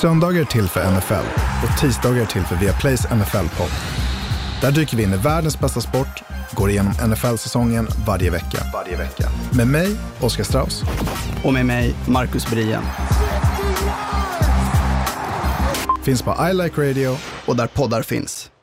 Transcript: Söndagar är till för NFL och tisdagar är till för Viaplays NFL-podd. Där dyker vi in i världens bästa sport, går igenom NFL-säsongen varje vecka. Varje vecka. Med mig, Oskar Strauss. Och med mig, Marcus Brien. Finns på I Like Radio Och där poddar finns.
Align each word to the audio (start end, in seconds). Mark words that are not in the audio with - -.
Söndagar 0.00 0.40
är 0.40 0.44
till 0.44 0.68
för 0.68 0.90
NFL 0.90 1.26
och 1.64 1.80
tisdagar 1.80 2.22
är 2.22 2.26
till 2.26 2.42
för 2.42 2.56
Viaplays 2.56 3.06
NFL-podd. 3.06 3.70
Där 4.60 4.72
dyker 4.72 4.96
vi 4.96 5.02
in 5.02 5.12
i 5.12 5.16
världens 5.16 5.60
bästa 5.60 5.80
sport, 5.80 6.22
går 6.52 6.70
igenom 6.70 6.92
NFL-säsongen 7.10 7.88
varje 8.06 8.30
vecka. 8.30 8.58
Varje 8.72 8.96
vecka. 8.96 9.28
Med 9.52 9.66
mig, 9.66 9.96
Oskar 10.20 10.44
Strauss. 10.44 10.82
Och 11.44 11.52
med 11.52 11.66
mig, 11.66 11.94
Marcus 12.08 12.50
Brien. 12.50 12.82
Finns 16.02 16.22
på 16.22 16.36
I 16.50 16.54
Like 16.54 16.90
Radio 16.90 17.16
Och 17.46 17.56
där 17.56 17.66
poddar 17.66 18.02
finns. 18.02 18.50